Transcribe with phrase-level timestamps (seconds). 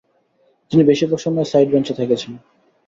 [0.71, 2.31] তিনি বেশিরভাগ সময়ে সাইড বেঞ্চে থেকেছেন।